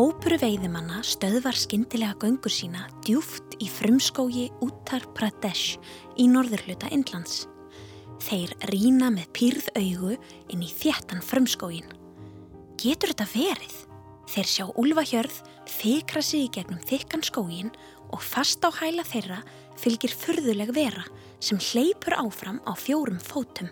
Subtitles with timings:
[0.00, 5.74] Hópuru veiðimanna stöðvar skindilega göngur sína djúft í frumskógi Uttar Pradesh
[6.16, 7.42] í norðurhluta Indlands.
[8.24, 10.14] Þeir rína með pýrð augu
[10.54, 11.90] inn í þjættan frumskógin.
[12.80, 13.74] Getur þetta verið?
[14.32, 15.36] Þeir sjá úlvahjörð,
[15.68, 17.68] þykra sig í gegnum þykkan skógin
[18.08, 19.42] og fast á hæla þeirra
[19.82, 21.04] fylgir furðuleg vera
[21.44, 23.68] sem hleypur áfram á fjórum fótum.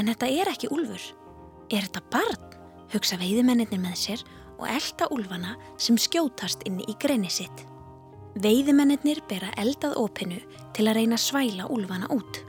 [0.00, 1.04] En þetta er ekki úlfur.
[1.68, 2.50] Er þetta barn?
[2.94, 7.64] Hugsa veiðimennir með sér og elda úlfana sem skjótast inn í greini sitt.
[8.34, 10.40] Veiðimennir bera eldað opinu
[10.74, 12.40] til að reyna svæla úlfana út.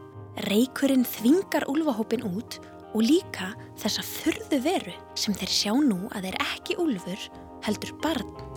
[0.49, 2.60] Reykurinn þvingar úlfahópin út
[2.96, 3.52] og líka
[3.82, 7.29] þessa fyrðu veru sem þeir sjá nú að þeir ekki úlfur
[7.66, 8.54] heldur barn.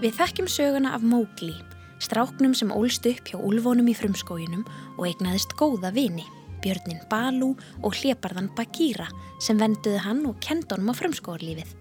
[0.00, 1.52] Við þekkjum söguna af Mógli,
[2.00, 4.62] stráknum sem ólst upp hjá úlvónum í frumskóginum
[4.96, 6.24] og eignaðist góða vini,
[6.64, 7.50] björnin Balú
[7.84, 9.10] og hleparðan Bagíra
[9.44, 11.74] sem venduði hann og kendonum á frumskógarlífið.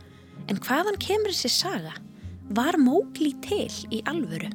[0.52, 1.94] En hvaðan kemur þessi saga?
[2.52, 4.52] Var Mógli til í alvöru?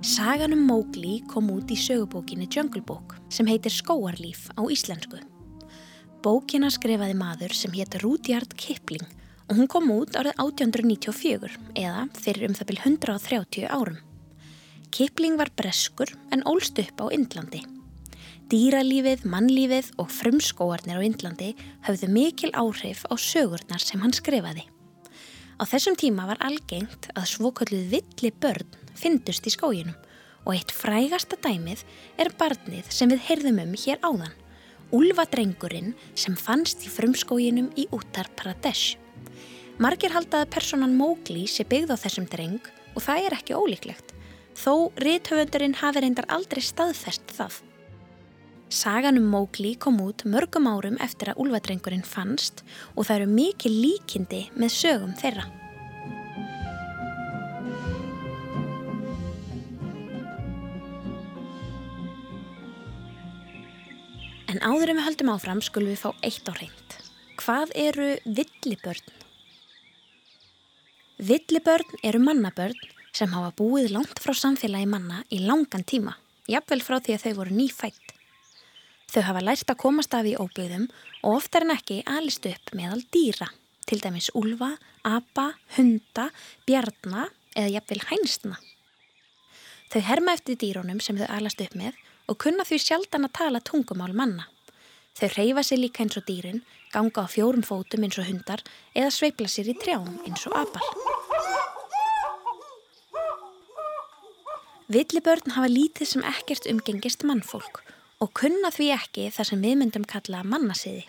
[0.00, 5.20] Sagan um Mógli kom út í sögubókinni Jungle Book sem heitir Skóarlíf á íslensku.
[6.22, 9.02] Bókina skrifaði maður sem hétt Rudyard Kipling
[9.50, 13.96] og hún kom út árið 1894 eða fyrir um það byrj 130 árum.
[14.94, 17.64] Kipling var breskur en ólst upp á Indlandi.
[18.52, 21.48] Dýralífið, mannlífið og frumskóarnir á Indlandi
[21.88, 24.62] hafðu mikil áhrif á sögurnar sem hann skrifaði.
[25.58, 29.98] Á þessum tíma var algengt að svokölluð villi börn fyndust í skóginum
[30.46, 31.82] og eitt frægasta dæmið
[32.22, 34.38] er barnið sem við heyrðum um hér áðan.
[34.92, 38.98] Úlfadrengurinn sem fannst í frumskóginum í Uttar Pradesh.
[39.80, 42.60] Margir haldaði personan Mowgli sé byggð á þessum dreng
[42.92, 44.12] og það er ekki ólíklegt,
[44.52, 47.62] þó rithöfundurinn hafi reyndar aldrei staðfest það.
[48.68, 52.60] Sagan um Mowgli kom út mörgum árum eftir að úlfadrengurinn fannst
[52.92, 55.48] og það eru mikið líkindi með sögum þeirra.
[64.52, 66.96] En áður en við höldum áfram skulum við fá eitt á reynd.
[67.40, 69.14] Hvað eru villibörn?
[71.16, 72.76] Villibörn eru mannabörn
[73.16, 76.18] sem hafa búið langt frá samfélagi manna í langan tíma,
[76.52, 78.14] jafnvel frá því að þau voru nýfætt.
[79.12, 80.86] Þau hafa lært að komast af í óbyggðum
[81.22, 83.48] og oftar en ekki alist upp meðal dýra,
[83.88, 84.74] til dæmis úlfa,
[85.08, 86.28] apa, hunda,
[86.68, 88.60] bjarna eða jafnvel hænsna.
[89.92, 91.96] Þau herma eftir dýrónum sem þau alast upp með
[92.32, 94.48] og kunna því sjaldan að tala tungumál manna.
[95.18, 96.62] Þau reyfa sér líka eins og dýrin,
[96.92, 98.62] ganga á fjórum fótum eins og hundar
[98.96, 100.86] eða sveipla sér í trjám eins og apar.
[104.92, 107.82] Villibörn hafa lítið sem ekkert umgengist mannfólk
[108.22, 111.04] og kunna því ekki þar sem við myndum kalla mannasiði,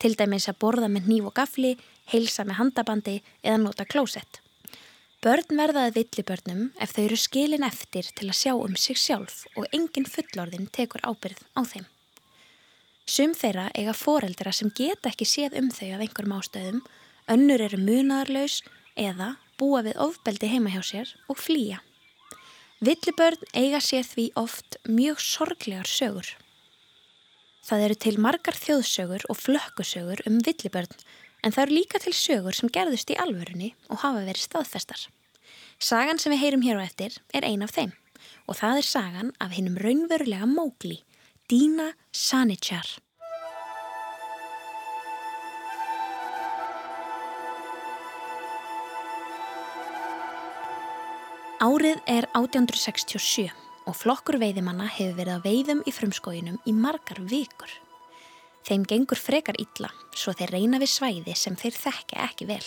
[0.00, 1.74] til dæmis að borða með nýf og gafli,
[2.10, 4.43] heilsa með handabandi eða nota klósett.
[5.24, 9.64] Börn verðaði villibörnum ef þau eru skilin eftir til að sjá um sig sjálf og
[9.72, 11.86] engin fullorðin tekur ábyrð á þeim.
[13.08, 16.84] Sum þeirra eiga foreldra sem geta ekki séð um þau af einhverjum ástöðum,
[17.32, 18.58] önnur eru munadarlaus
[19.00, 21.80] eða búa við ofbeldi heima hjá sér og flýja.
[22.84, 26.34] Villibörn eiga sér því oft mjög sorglegar sögur.
[27.64, 30.92] Það eru til margar þjóðsögur og flökkusögur um villibörn
[31.44, 35.08] en það eru líka til sögur sem gerðust í alvörunni og hafa verið staðfestar.
[35.84, 37.90] Sagan sem við heyrum hér á eftir er ein af þeim
[38.48, 41.02] og það er sagan af hinnum raunverulega Mowgli,
[41.50, 42.86] Dina Sanichar.
[51.60, 53.50] Árið er 1867
[53.84, 57.74] og flokkur veiðimanna hefur verið að veiðum í frumskóginum í margar vikur.
[58.64, 62.64] Þeim gengur frekar illa svo þeir reyna við svæði sem þeir þekka ekki vel.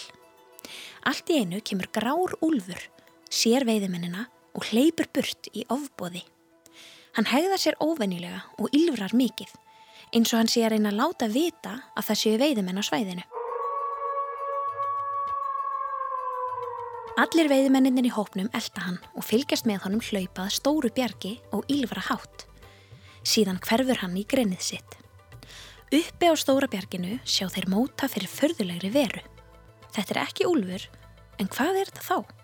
[1.09, 2.85] Allt í einu kemur grár úlfur,
[3.29, 4.27] sér veiðimennina
[4.57, 6.23] og hleypur burt í ofbóði.
[7.17, 9.49] Hann hegða sér óvennilega og ylfrar mikið,
[10.13, 13.25] eins og hann sé að reyna að láta vita að það séu veiðimenn á svæðinu.
[17.17, 22.03] Allir veiðimenninir í hópnum elda hann og fylgjast með honum hlaupað stóru bjargi og ylfra
[22.11, 22.45] hátt.
[23.25, 24.97] Síðan hverfur hann í greinið sitt.
[25.89, 29.25] Uppi á stóra bjarginu sjá þeir móta fyrir förðulegri veru.
[29.95, 30.85] Þetta er ekki úlfur,
[31.41, 32.36] en hvað er þetta þá?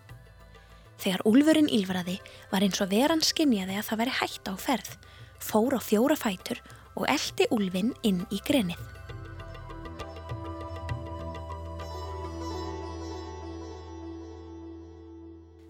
[1.04, 2.14] Þegar úlfurinn ílvaraði
[2.48, 4.92] var eins og veran skinjaði að það veri hægt á ferð,
[5.36, 6.62] fór á fjóra fætur
[6.96, 8.80] og eldi úlfinn inn í grenið.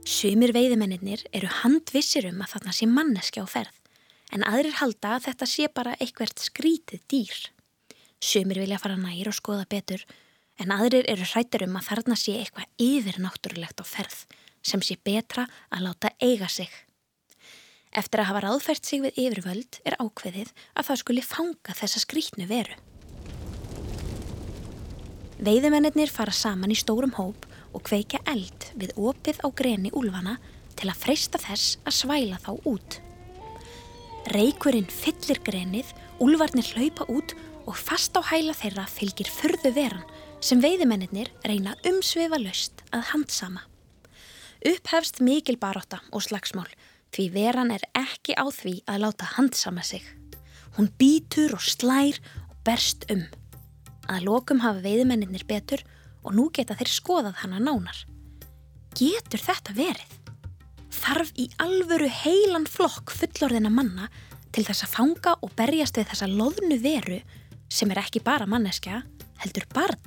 [0.06, 3.74] Sumir veiðimennir eru handvissir um að þarna sé manneski á ferð,
[4.30, 7.42] en aðrir halda að þetta sé bara eitthvert skrítið dýr.
[8.22, 10.06] Sumir vilja fara nær og skoða betur,
[10.62, 14.22] en aðrir eru hrættur um að þarna sé eitthvað yfirnáttúrulegt á ferð
[14.64, 16.70] sem sé betra að láta eiga sig.
[17.94, 22.48] Eftir að hafa ráðfært sig við yfirvöld er ákveðið að það skuli fanga þessa skrítnu
[22.50, 22.78] veru.
[25.44, 30.38] Veiðimennir fara saman í stórum hóp og kveika eld við opið á greni úlfana
[30.78, 32.98] til að freysta þess að svæla þá út.
[34.32, 35.90] Reykurinn fyllir grenið,
[36.22, 37.34] úlvarnir hlaupa út
[37.68, 40.08] og fast á hæla þeirra fylgir förðu veran
[40.44, 43.62] sem veiðimennir reyna umsvefa löst að handsama.
[44.64, 46.70] Upphefst mikil baróta og slagsmál
[47.12, 50.02] því veran er ekki á því að láta handsama sig.
[50.78, 52.16] Hún býtur og slær
[52.48, 53.26] og berst um.
[54.08, 55.84] Að lokum hafa veiðmennir betur
[56.24, 57.98] og nú geta þeir skoðað hana nánar.
[58.96, 60.14] Getur þetta verið?
[60.94, 64.08] Þarf í alvöru heilan flokk fullorðina manna
[64.54, 67.20] til þess að fanga og berjast við þessa loðnu veru
[67.68, 69.02] sem er ekki bara manneskja,
[69.42, 70.00] heldur barn,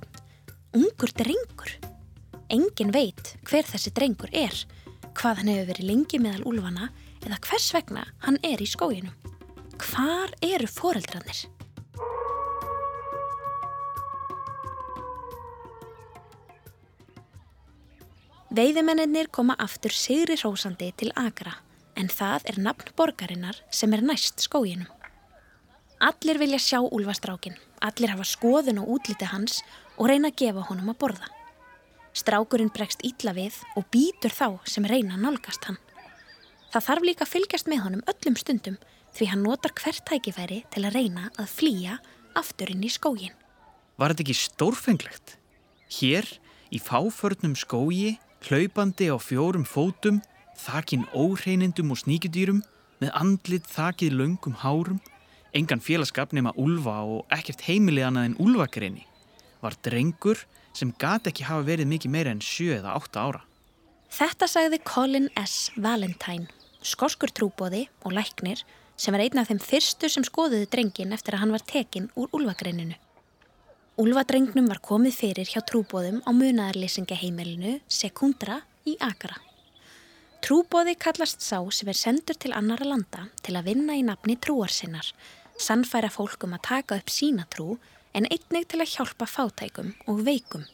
[0.74, 1.78] ungur drengur.
[2.48, 4.56] Engin veit hver þessi drengur er,
[5.20, 6.90] hvað hann hefur verið lengi meðal úlfana
[7.26, 9.12] eða hvers vegna hann er í skóginum.
[9.84, 11.44] Hvar eru foreldrarnir?
[18.58, 21.58] Veiðimennir koma aftur sigri hrósandi til Agra
[22.00, 24.88] en það er nafn borgarinnar sem er næst skóginum.
[26.00, 29.64] Allir vilja sjá úlfastrákin, allir hafa skoðun og útliti hans
[29.98, 31.37] og reyna að gefa honum að borða.
[32.18, 35.78] Strákurinn bregst ítla við og býtur þá sem reyna nálgast hann.
[36.74, 38.78] Það þarf líka að fylgjast með honum öllum stundum
[39.18, 42.00] því hann notar hvert tækifæri til að reyna að flýja
[42.38, 43.36] aftur inn í skógin.
[43.98, 45.38] Var þetta ekki stórfenglegt?
[46.00, 46.26] Hér,
[46.74, 50.20] í fáförnum skógi, hlaupandi á fjórum fótum,
[50.58, 52.64] þakin óhreinindum og sníkjudýrum,
[53.02, 55.02] með andlit þakið löngum hárum,
[55.54, 59.06] engan félagskap nema úlfa og ekkert heimilið annað en úlfagreini,
[59.62, 60.42] var drengur
[60.78, 63.42] sem gati ekki hafa verið mikið meira en 7 eða 8 ára.
[64.14, 65.72] Þetta sagði Colin S.
[65.76, 66.48] Valentine,
[66.86, 68.62] skoskur trúbóði og læknir
[68.98, 72.32] sem var einn af þeim fyrstu sem skoðuðu drengin eftir að hann var tekinn úr
[72.38, 72.96] úlvagreininu.
[73.98, 79.40] Úlvadrengnum var komið fyrir hjá trúbóðum á munaðarlýsingaheimilinu Sekundra í Akara.
[80.46, 85.10] Trúbóði kallast sá sem er sendur til annara landa til að vinna í nafni trúarsinnar,
[85.58, 87.80] sannfæra fólkum að taka upp sína trú
[88.14, 90.66] en einnig til að hjálpa fátækum og veikum.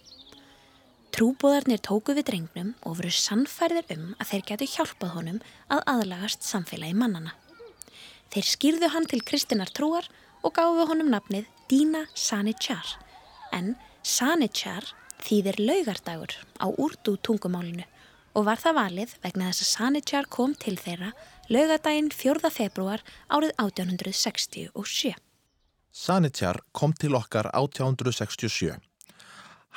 [1.14, 5.40] Trúbóðarnir tóku við drengnum og voru sannfærðir um að þeir getu hjálpað honum
[5.70, 7.36] að aðlagast samfélagi mannana.
[8.34, 10.10] Þeir skýrðu hann til kristinar trúar
[10.42, 12.96] og gáfu honum nafnið Dina Sanichar
[13.54, 14.90] en Sanichar
[15.24, 17.86] þýðir laugardagur á úrdu tungumálinu
[18.34, 21.14] og var það valið vegna þess að Sanichar kom til þeirra
[21.54, 22.52] laugadaginn 4.
[22.52, 25.14] februar árið 1867.
[25.94, 28.74] Sanitjar kom til okkar 1867.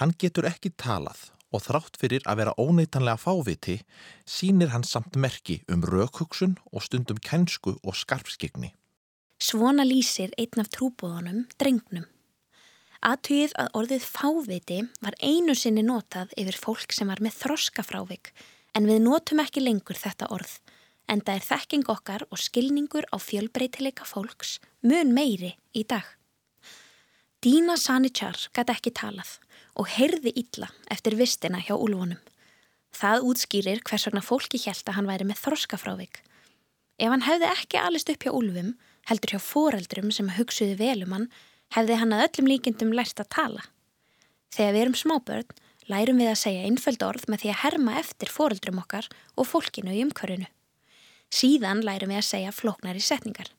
[0.01, 3.75] Hann getur ekki talað og þrátt fyrir að vera óneitanlega fáviti
[4.25, 8.73] sínir hann samt merki um raukhugsun og stundum kennsku og skarpskigni.
[9.37, 12.09] Svona lýsir einn af trúbóðunum drengnum.
[13.05, 18.33] Aðtugið að orðið fáviti var einu sinni notað yfir fólk sem var með þroskafrávik
[18.73, 20.57] en við notum ekki lengur þetta orð
[21.13, 24.57] en það er þekking okkar og skilningur á fjölbreytileika fólks
[24.87, 26.05] mun meiri í dag.
[27.43, 29.37] Dína Sanichar gæti ekki talað
[29.77, 32.21] og heyrði illa eftir vistina hjá úlvonum.
[32.95, 36.23] Það útskýrir hvers vegna fólki held að hann væri með þroskafrávik.
[37.03, 38.73] Ef hann hefði ekki alist upp hjá úlvum,
[39.11, 41.29] heldur hjá foreldrum sem hugsuði velum hann,
[41.75, 43.67] hefði hann að öllum líkindum lært að tala.
[44.55, 45.53] Þegar við erum smábörn,
[45.91, 49.93] lærum við að segja einföld orð með því að herma eftir foreldrum okkar og fólkinu
[49.93, 50.49] í umhverfinu.
[51.27, 53.51] Síðan lærum við að segja flóknar í setningar.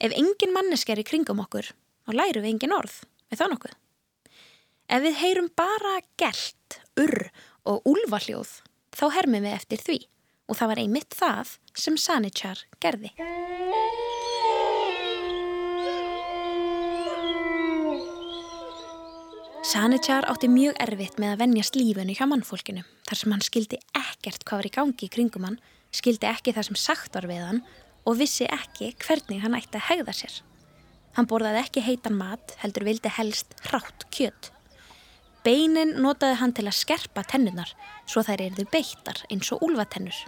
[0.00, 1.66] Ef engin mannesk er í kringum okkur,
[2.08, 2.94] þá lærum við engin orð,
[3.28, 3.72] er það nokkuð?
[4.96, 7.26] Ef við heyrum bara gælt, urr
[7.68, 8.54] og úlvaljóð,
[8.96, 9.98] þá hermum við eftir því
[10.48, 13.12] og það var einmitt það sem Sanichar gerði.
[19.68, 24.48] Sanichar átti mjög erfitt með að vennjast lífunu hjá mannfólkinu þar sem hann skildi ekkert
[24.48, 25.60] hvað var í gangi í kringum hann
[25.92, 27.62] skildi ekki það sem sagt var við hann
[28.06, 30.40] og vissi ekki hvernig hann ætti að hegða sér.
[31.16, 34.50] Hann borðaði ekki heitan mat, heldur vildi helst hrátt kjött.
[35.44, 37.72] Beinin notaði hann til að skerpa tennunar
[38.04, 40.18] svo þær erðu beittar eins og úlvatennur.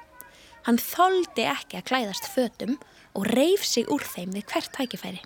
[0.66, 2.78] Hann þóldi ekki að klæðast fötum
[3.18, 5.20] og reif sig úr þeim við hvert tækifæri.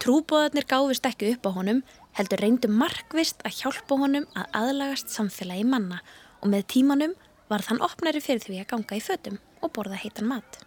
[0.00, 1.82] Trúbóðarnir gáfist ekki upp á honum,
[2.16, 6.00] heldur reyndu markvist að hjálpa honum að aðlagast samfélagi manna
[6.40, 7.14] og með tímanum
[7.50, 10.62] var þann opnari fyrir því að ganga í fötum og borða heitan mat.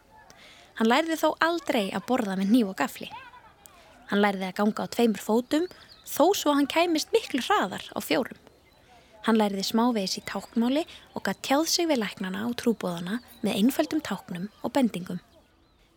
[0.80, 3.10] Hann lærði þó aldrei að borða með nýv og gafli.
[4.10, 5.68] Hann lærði að ganga á tveimur fótum
[6.06, 8.40] þó svo hann kæmist miklu hraðar á fjórum.
[9.24, 10.84] Hann læriði smávegis í tákmáli
[11.16, 15.22] og gætt tjáð sig við læknana og trúbóðana með einföldum táknum og bendingum.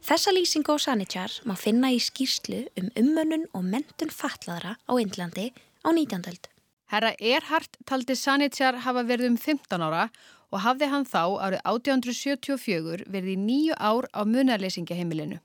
[0.06, 5.48] Þessa lýsingu á Sanitjar má finna í skýrslu um ummönnun og mentun fatlaðra á Indlandi
[5.82, 6.22] á 19.
[6.30, 6.46] öld.
[6.86, 10.06] Herra Erhardt taldi Sanitjar hafa verið um 15 ára
[10.52, 15.40] og hafði hann þá árið 1874 verið í nýju ár á munarleysingaheimilinu.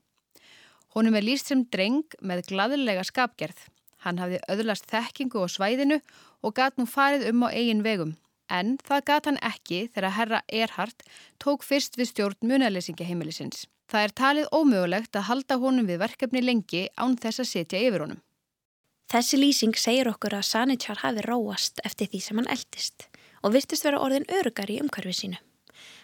[0.96, 3.68] Honum er líst sem dreng með gladlega skapgerð.
[4.04, 6.02] Hann hafði öðlast þekkingu á svæðinu
[6.42, 8.16] og gat nú farið um á eigin vegum.
[8.52, 11.06] En það gat hann ekki þegar herra Erhardt
[11.40, 13.68] tók fyrst við stjórn munalesingjaheimilisins.
[13.92, 18.06] Það er talið ómögulegt að halda honum við verkefni lengi án þess að setja yfir
[18.06, 18.22] honum.
[19.12, 23.11] Þessi lýsing segir okkur að Sanitjar hafi róast eftir því sem hann eldist
[23.42, 25.40] og virtist vera orðin örugar í umhverfið sínu.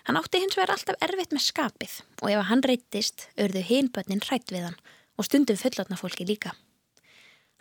[0.07, 4.53] Hann átti hins vegar alltaf erfitt með skapið og ef hann reytist örðu hinbönnin hrætt
[4.53, 4.79] við hann
[5.17, 6.53] og stundum fullotna fólki líka.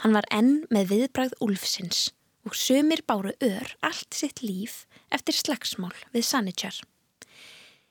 [0.05, 2.11] Hann var enn með viðbrað úlfsins
[2.47, 6.79] og sömur báru ör allt sitt líf eftir slagsmál við Sanitjar.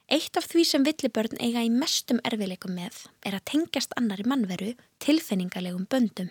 [0.05, 4.75] Eitt af því sem villibörn eiga í mestum erfileikum með er að tengjast annari mannveru
[5.01, 6.29] tilfinningalegum böndum.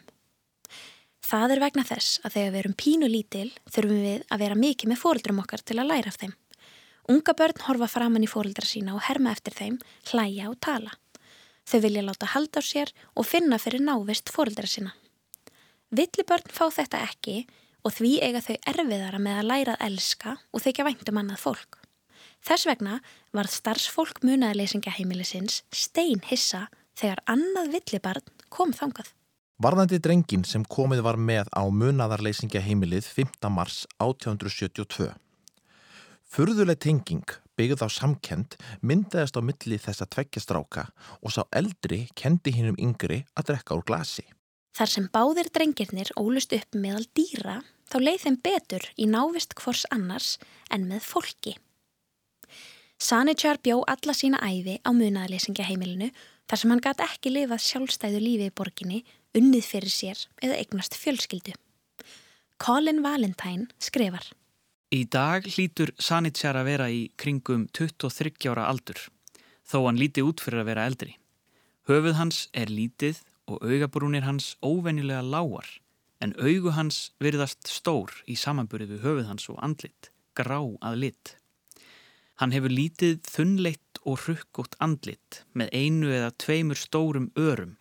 [1.25, 4.91] Það er vegna þess að þegar við erum pínu lítil þurfum við að vera mikið
[4.91, 6.35] með fórildrum okkar til að læra af þeim.
[7.15, 9.79] Unga börn horfa framann í fórildra sína og herma eftir þeim,
[10.11, 10.93] hlæja og tala.
[11.65, 14.93] Þau vilja láta halda á sér og finna fyrir návist fórildra sína.
[15.95, 17.47] Villibörn fá þetta ekki
[17.85, 21.81] og því eiga þau erfiðara með að læra að elska og þykja væntum annað fólk.
[22.45, 23.01] Þess vegna
[23.33, 26.67] var starfsfólk munaðarleysingaheimilisins stein hissa
[26.99, 29.09] þegar annað villibarn kom þangað.
[29.63, 33.37] Varðandi drengin sem komið var með á munaðarleysingaheimilið 5.
[33.55, 35.13] mars 1872.
[36.27, 37.23] Furðuleg tenging
[37.55, 40.89] byggð á samkend myndaðist á milli þessa tveggjastráka
[41.23, 44.27] og sá eldri kendi hinnum yngri að drekka úr glasi.
[44.75, 49.87] Þar sem báðir drengirnir ólust upp meðal dýra þá leið þeim betur í návist hvors
[49.95, 50.35] annars
[50.75, 51.55] en með fólki.
[52.99, 56.11] Sanitjar bjó alla sína æfi á munaðarleysingaheimilinu
[56.51, 60.97] þar sem hann gæti ekki lifað sjálfstæðu lífi í borginni, unnið fyrir sér eða eignast
[60.99, 61.55] fjölskyldu.
[62.63, 64.31] Colin Valentine skrifar
[64.95, 69.01] Í dag hlýtur Sanitjar að vera í kringum 23 ára aldur,
[69.67, 71.17] þó hann líti út fyrir að vera eldri.
[71.91, 73.19] Höfuð hans er lítið
[73.51, 75.67] og augabrúnir hans óvenjulega lágar
[76.23, 81.35] en augu hans virðast stór í samanburið við höfuð hans og andlit, grá að lit.
[82.41, 87.77] Hann hefur lítið þunnleitt og rukkótt andlit með einu eða tveimur stórum örum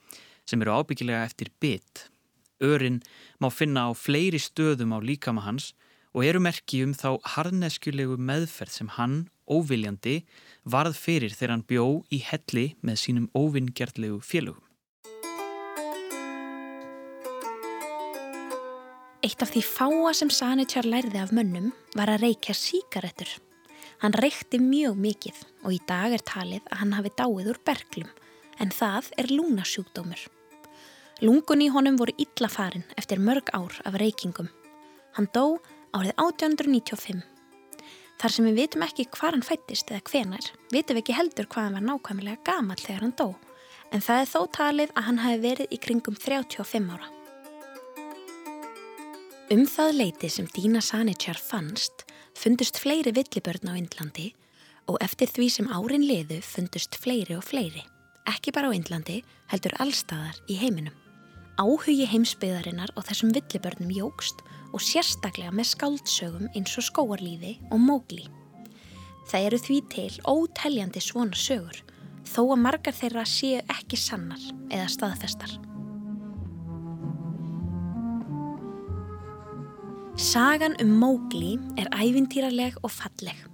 [0.50, 2.07] sem eru ábyggilega eftir bit.
[2.63, 3.01] Örin
[3.39, 5.73] má finna á fleiri stöðum á líkama hans
[6.13, 9.15] og eru merki um þá harneskjulegu meðferð sem hann,
[9.50, 10.21] óviljandi,
[10.63, 14.63] varð fyrir þegar hann bjó í helli með sínum óvingjartlegu félögum.
[19.23, 23.29] Eitt af því fáa sem Sanitjar lærði af mönnum var að reykja síkaretur.
[24.03, 28.12] Hann reykti mjög mikið og í dag er talið að hann hafi dáið úr berglum
[28.60, 30.19] en það er lúnasjúkdómur.
[31.24, 34.50] Lungun í honum voru illa farin eftir mörg ár af reykingum.
[35.15, 35.60] Hann dó
[35.93, 37.24] árið 1895.
[38.19, 41.67] Þar sem við vitum ekki hvað hann fættist eða hvenar, vitum við ekki heldur hvað
[41.67, 43.33] hann var nákvæmlega gamal þegar hann dó
[43.93, 47.10] en það er þó talið að hann hafi verið í kringum 35 ára.
[49.53, 54.31] Um það leiti sem Dína Sanitjar fannst fundust fleiri villibörn á Indlandi
[54.89, 57.83] og eftir því sem árin liðu fundust fleiri og fleiri.
[58.30, 60.96] Ekki bara á Indlandi, heldur allstaðar í heiminum.
[61.60, 64.39] Áhugi heimsbyðarinnar og þessum villibörnum jógst
[64.74, 68.25] og sérstaklega með skáldsögum eins og skóarlífi og mógli.
[69.30, 71.84] Það eru því til óteljandi svona sögur
[72.24, 75.53] þó að margar þeirra séu ekki sannar eða staðfestar.
[80.13, 83.52] Sagan um Mowgli er ævintýraleg og falleg.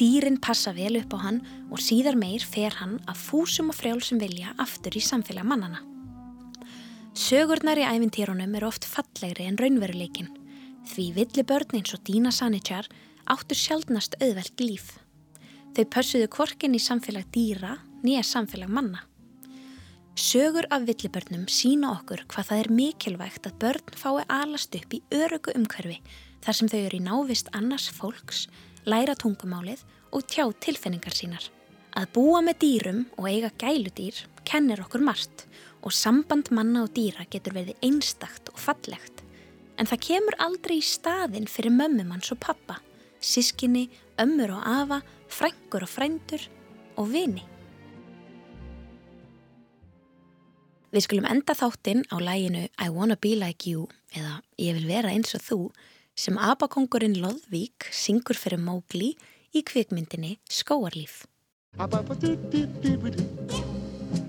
[0.00, 4.20] Dýrin passa vel upp á hann og síðar meir fer hann að fúsum og frjálsum
[4.22, 5.82] vilja aftur í samfélag mannana.
[7.12, 10.32] Sögurnar í ævintýrunum er oft fallegri en raunveruleikin
[10.88, 12.88] því villibörn eins og Dína Sanitjar
[13.30, 14.90] áttur sjálfnast auðvelt líf.
[15.76, 19.04] Þau pössuðu kvorkin í samfélag dýra nýja samfélag manna.
[20.18, 25.00] Sögur af villibörnum sína okkur hvað það er mikilvægt að börn fái alast upp í
[25.14, 26.00] örugu umhverfi
[26.44, 28.48] þar sem þau eru í návist annars fólks,
[28.88, 31.44] læra tungumálið og tjá tilfinningar sínar.
[31.92, 35.46] Að búa með dýrum og eiga gæludýr kennir okkur margt
[35.82, 39.22] og samband manna og dýra getur verið einstakt og fallegt.
[39.78, 42.78] En það kemur aldrei í staðin fyrir mömmumanns og pappa,
[43.20, 43.88] sískinni,
[44.20, 45.00] ömmur og afa,
[45.32, 46.44] frængur og frændur
[47.00, 47.44] og vini.
[50.92, 55.08] Við skulum enda þáttinn á læginu I Wanna Be Like You eða Ég vil vera
[55.08, 55.58] eins og þú
[56.14, 59.14] sem abakongurinn Lodvík syngur fyrir Mowgli
[59.56, 61.24] í kvikmyndinni Skóarlíf.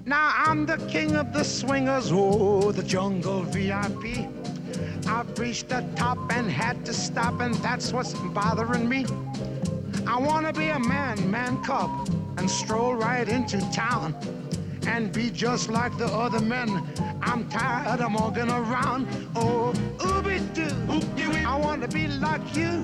[0.05, 4.27] Now I'm the king of the swingers, oh, the jungle VIP.
[5.07, 9.05] I've reached the top and had to stop, and that's what's bothering me.
[10.07, 11.89] I wanna be a man, man cub,
[12.37, 14.15] and stroll right into town
[14.87, 16.69] and be just like the other men.
[17.21, 19.07] I'm tired of walking around.
[19.35, 19.73] Oh,
[20.23, 22.83] ooby doo, I wanna be like you.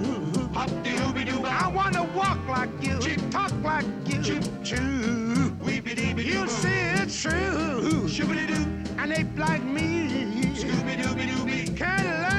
[0.55, 3.00] I wanna walk like you,
[3.31, 4.22] talk like you.
[4.63, 5.55] Choo,
[6.17, 8.08] you see it's true.
[8.98, 10.53] And they like me.
[11.75, 12.38] Can learn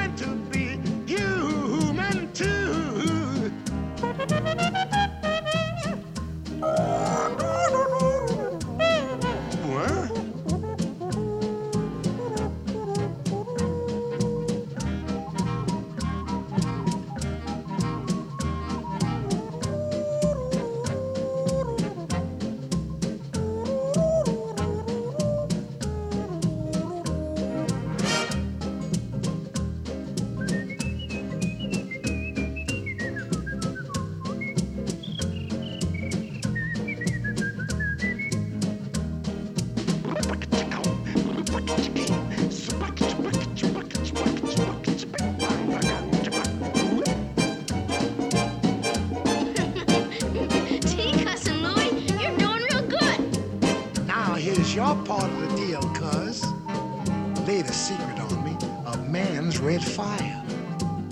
[57.51, 60.41] Laid a secret on me, a man's red fire.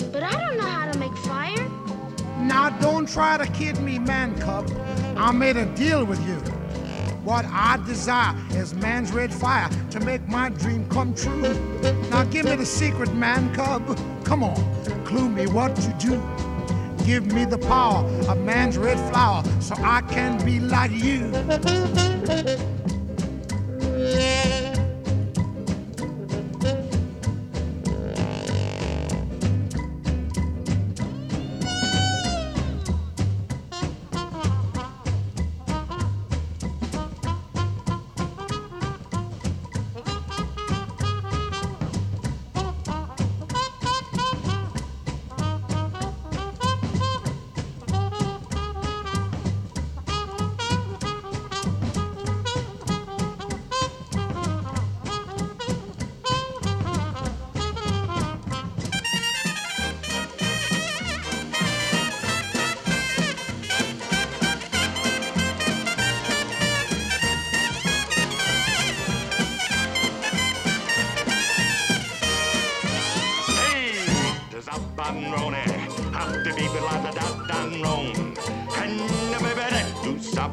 [0.10, 1.68] But I don't know how to make fire.
[2.38, 4.72] Now don't try to kid me, man cub.
[5.18, 6.38] I made a deal with you.
[7.26, 11.42] What I desire is man's red fire to make my dream come true.
[12.10, 14.00] Now give me the secret, man cub.
[14.24, 14.56] Come on,
[15.04, 16.24] clue me what to do.
[17.06, 21.34] Give me the power of man's red flower so I can be like you.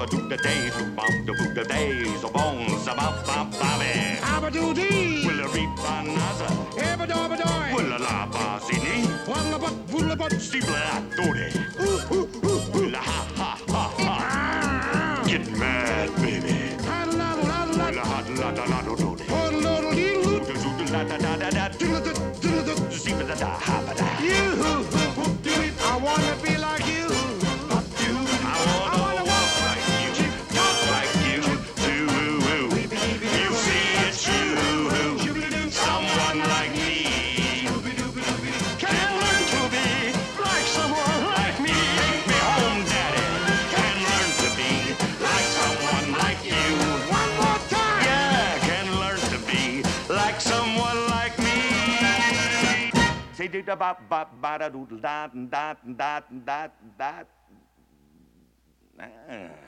[0.07, 4.19] Abba doo da day, doo bum da boo da day, so bones about bum bobby.
[4.23, 5.27] Abba doo dee.
[5.27, 6.47] a reap banaza.
[6.79, 7.75] Abba da ba doy.
[7.75, 9.09] Willa la ba zini.
[9.27, 10.33] Walla but willa but.
[10.35, 11.49] Steebla la doody.
[11.81, 12.73] Ooh ooh ooh.
[12.73, 15.23] Willa ha ha ha ha.
[15.27, 16.55] Get mad, baby.
[16.87, 17.87] Ha la la la.
[17.87, 19.25] Willa ha la la la do doody.
[19.29, 20.39] Oh lo do dee loo.
[20.39, 21.69] Doodle doodle da da da da da.
[21.79, 22.99] Doodle doodle doodle doodle.
[22.99, 24.07] Steebla da da ha ba da.
[24.23, 24.86] Yoo hoo.
[53.77, 57.25] bop bop bada doo da da da da da da.
[58.99, 59.66] Ah.